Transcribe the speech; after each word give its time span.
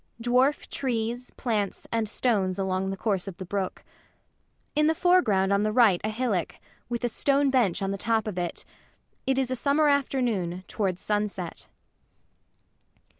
Dwarf 0.19 0.67
trees, 0.71 1.29
plants, 1.37 1.85
and 1.91 2.09
stones 2.09 2.57
along 2.57 2.89
the 2.89 2.97
course 2.97 3.27
of 3.27 3.37
the 3.37 3.45
brook. 3.45 3.83
In 4.75 4.87
the 4.87 4.95
foreground 4.95 5.53
on 5.53 5.61
the 5.61 5.71
right 5.71 6.01
a 6.03 6.09
hillock, 6.09 6.57
with 6.89 7.03
a 7.03 7.07
stone 7.07 7.51
bench 7.51 7.83
on 7.83 7.91
the 7.91 7.99
top 7.99 8.25
of 8.27 8.39
it. 8.39 8.65
It 9.27 9.37
is 9.37 9.51
a 9.51 9.55
summer 9.55 9.87
afternoon, 9.89 10.63
towards 10.67 11.03
sunset. 11.03 11.67